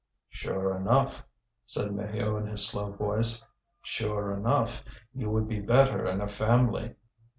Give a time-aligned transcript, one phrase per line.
[0.29, 1.23] "Sure enough!"
[1.63, 3.39] said Maheu in his slow voice,
[3.83, 6.95] "sure enough, you would be better in a family."